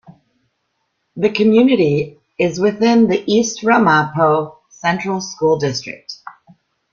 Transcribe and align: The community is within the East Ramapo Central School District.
The 1.15 1.29
community 1.29 2.17
is 2.39 2.59
within 2.59 3.07
the 3.07 3.23
East 3.31 3.61
Ramapo 3.61 4.59
Central 4.67 5.21
School 5.21 5.59
District. 5.59 6.11